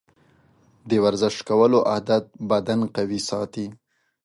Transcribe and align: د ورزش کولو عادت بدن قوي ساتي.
د 0.89 0.91
ورزش 1.03 1.35
کولو 1.49 1.79
عادت 1.91 2.23
بدن 2.49 2.79
قوي 2.95 3.19
ساتي. 3.29 3.67